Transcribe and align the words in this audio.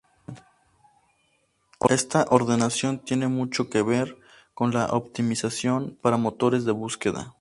Esta 1.89 2.25
ordenación 2.31 3.03
tiene 3.03 3.27
mucho 3.27 3.69
que 3.69 3.83
ver 3.83 4.17
con 4.55 4.73
la 4.73 4.87
optimización 4.87 5.95
para 6.01 6.17
motores 6.17 6.65
de 6.65 6.71
búsqueda. 6.71 7.29